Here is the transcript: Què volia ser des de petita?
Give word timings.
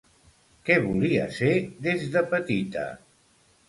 Què 0.69 0.77
volia 0.85 1.29
ser 1.37 1.53
des 1.87 2.11
de 2.19 2.27
petita? 2.37 2.91